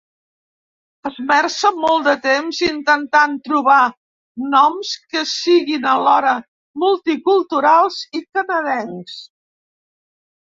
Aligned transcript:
Esmerça 1.07 1.69
molt 1.81 2.07
de 2.07 2.13
temps 2.21 2.61
intentant 2.67 3.35
trobar 3.47 3.81
noms 4.53 4.93
que 5.15 5.23
siguin 5.33 5.85
alhora 5.91 6.33
multiculturals 6.85 7.99
i 8.21 8.23
canadencs. 8.39 9.21